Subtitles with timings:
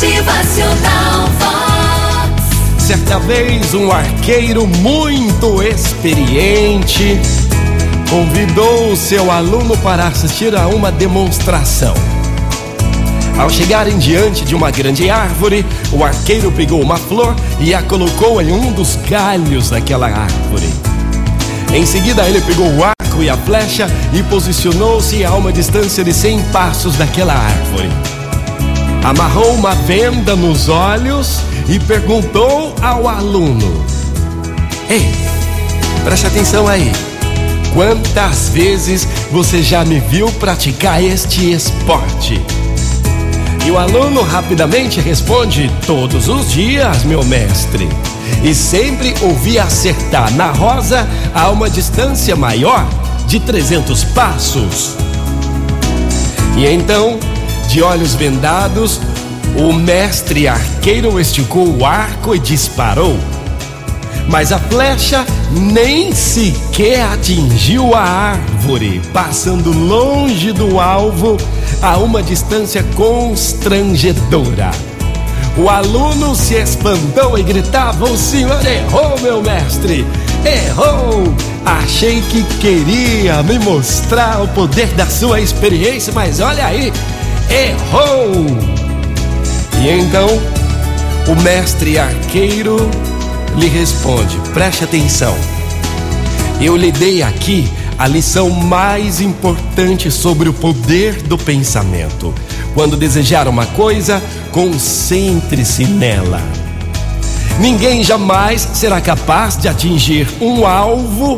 [0.00, 2.82] Motivacional Vox.
[2.82, 7.20] Certa vez, um arqueiro muito experiente
[8.08, 11.92] convidou o seu aluno para assistir a uma demonstração.
[13.38, 18.40] Ao chegarem diante de uma grande árvore, o arqueiro pegou uma flor e a colocou
[18.40, 20.70] em um dos galhos daquela árvore.
[21.74, 26.14] Em seguida, ele pegou o arco e a flecha e posicionou-se a uma distância de
[26.14, 28.19] 100 passos daquela árvore.
[29.02, 33.84] Amarrou uma venda nos olhos e perguntou ao aluno:
[34.88, 35.10] Ei,
[36.04, 36.92] preste atenção aí.
[37.72, 42.40] Quantas vezes você já me viu praticar este esporte?
[43.64, 47.88] E o aluno rapidamente responde: Todos os dias, meu mestre.
[48.44, 52.86] E sempre ouvi acertar na rosa a uma distância maior
[53.26, 54.96] de 300 passos.
[56.56, 57.18] E então,
[57.70, 59.00] de olhos vendados,
[59.56, 63.16] o mestre arqueiro esticou o arco e disparou.
[64.26, 71.36] Mas a flecha nem sequer atingiu a árvore, passando longe do alvo
[71.80, 74.72] a uma distância constrangedora.
[75.56, 80.04] O aluno se espantou e gritava: O senhor errou, meu mestre!
[80.44, 81.32] Errou!
[81.64, 86.92] Achei que queria me mostrar o poder da sua experiência, mas olha aí,
[87.50, 88.46] errou!
[89.82, 90.28] E então,
[91.26, 92.76] o mestre arqueiro
[93.56, 95.36] lhe responde: preste atenção.
[96.60, 102.34] Eu lhe dei aqui a lição mais importante sobre o poder do pensamento.
[102.74, 106.40] Quando desejar uma coisa, concentre-se nela.
[107.58, 111.36] Ninguém jamais será capaz de atingir um alvo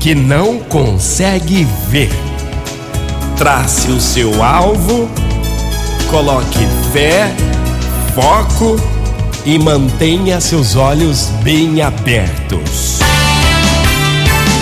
[0.00, 2.10] que não consegue ver.
[3.36, 5.08] Trace o seu alvo,
[6.14, 7.34] coloque fé,
[8.14, 8.76] foco
[9.44, 13.00] e mantenha seus olhos bem abertos.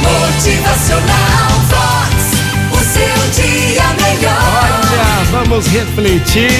[0.00, 2.14] Motivacional Vox.
[2.70, 4.92] O seu dia melhor.
[4.92, 6.52] Olha, vamos refletir.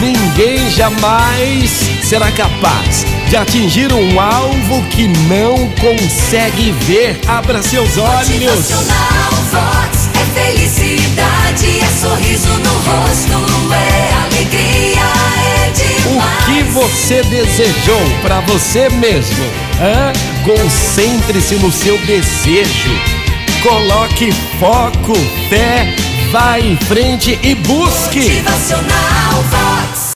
[0.00, 1.70] Ninguém jamais
[2.02, 7.20] será capaz de atingir um alvo que não consegue ver.
[7.28, 8.30] Abra seus olhos.
[8.30, 9.32] Motivacional
[16.82, 19.44] você desejou para você mesmo?
[19.80, 20.12] Hã?
[20.44, 22.90] Concentre-se no seu desejo.
[23.62, 25.14] Coloque foco,
[25.48, 25.94] fé,
[26.32, 28.30] vá em frente e busque.
[28.30, 30.01] Motivacional Vox.